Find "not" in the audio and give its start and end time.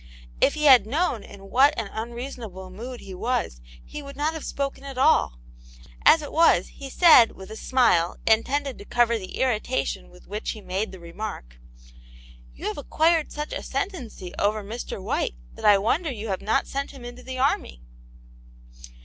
4.15-4.33, 16.41-16.65